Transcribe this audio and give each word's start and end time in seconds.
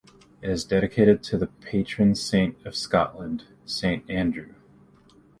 It 0.41 0.49
is 0.49 0.65
dedicated 0.65 1.21
to 1.25 1.37
the 1.37 1.45
patron 1.45 2.15
saint 2.15 2.57
of 2.65 2.75
Scotland, 2.75 3.43
Saint 3.65 4.09
Andrew. 4.09 4.55